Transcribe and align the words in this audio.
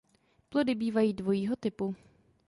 Plody 0.49 0.75
bývají 0.75 1.13
dvojího 1.13 1.55
typu. 1.55 1.95